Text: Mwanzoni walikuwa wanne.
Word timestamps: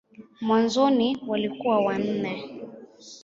Mwanzoni 0.41 1.17
walikuwa 1.27 1.79
wanne. 1.85 2.61